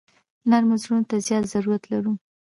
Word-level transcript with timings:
نرمو 0.49 0.75
زړونو 0.83 1.05
ته 1.09 1.15
زیات 1.27 1.45
ضرورت 1.53 1.83
لرو. 1.91 2.11